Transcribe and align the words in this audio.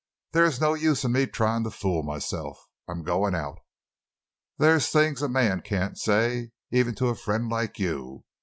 There 0.31 0.45
is 0.45 0.59
no 0.59 0.73
use 0.73 1.03
in 1.03 1.11
me 1.11 1.27
trying 1.27 1.63
to 1.63 1.69
fool 1.69 2.01
myself. 2.01 2.65
I'm 2.89 3.03
going 3.03 3.35
out. 3.35 3.59
There's 4.57 4.87
things 4.89 5.21
a 5.21 5.29
man 5.29 5.61
can't 5.61 5.95
say, 5.95 6.49
even 6.71 6.95
to 6.95 7.09
a 7.09 7.15
friend 7.15 7.47
like 7.49 7.77
you. 7.77 8.25